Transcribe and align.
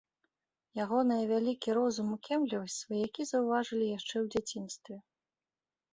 Ягоныя 0.85 1.27
вялікі 1.31 1.75
розум 1.79 2.09
і 2.17 2.19
кемлівасць 2.27 2.79
сваякі 2.85 3.21
заўважылі 3.33 3.85
яшчэ 3.97 4.13
ў 4.23 4.37
дзяцінстве. 4.37 4.95